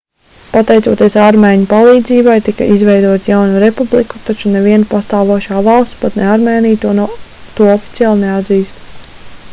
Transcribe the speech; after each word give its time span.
pateicoties 0.51 1.15
armēņu 1.23 1.67
palīdzībai 1.73 2.37
tika 2.47 2.69
izveidota 2.77 3.31
jauna 3.33 3.61
republika 3.65 4.23
taču 4.31 4.55
neviena 4.55 4.89
pastāvošā 4.95 5.63
valsts 5.71 6.01
pat 6.03 6.19
ne 6.23 6.27
armēnija 6.33 6.83
to 7.05 7.71
oficiāli 7.79 8.27
neatzīst 8.27 8.93